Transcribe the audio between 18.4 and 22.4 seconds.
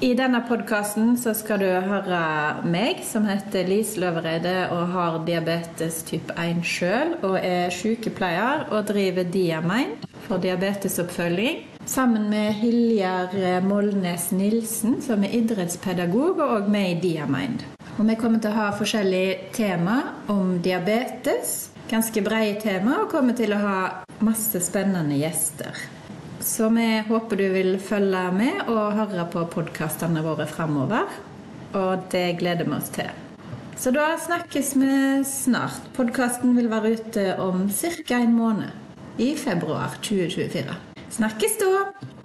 til å ha forskjellige tema om diabetes. Ganske